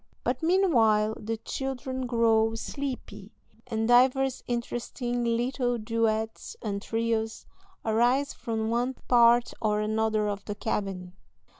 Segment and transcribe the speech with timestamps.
[0.23, 3.33] But meanwhile the children grow sleepy,
[3.67, 7.45] and divers interesting little duets and trios
[7.85, 11.13] arise from one part or another of the cabin.